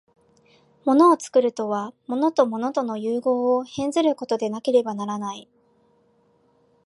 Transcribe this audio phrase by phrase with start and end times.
[0.83, 5.47] 物を作るとは、物と物との結合を変ずることでなければならない。